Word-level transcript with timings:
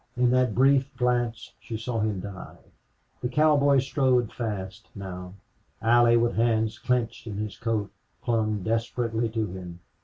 In 0.17 0.31
that 0.31 0.55
brief 0.55 0.91
glance 0.97 1.53
she 1.59 1.77
saw 1.77 1.99
him 1.99 2.21
die. 2.21 2.57
The 3.21 3.29
cowboy 3.29 3.77
strode 3.77 4.33
fast 4.33 4.87
now. 4.95 5.35
Allie, 5.79 6.17
with 6.17 6.33
hands 6.37 6.79
clenched 6.79 7.27
in 7.27 7.37
his 7.37 7.55
coat, 7.55 7.91
clung 8.23 8.63
desperately 8.63 9.29
to 9.29 9.45
him. 9.51 9.79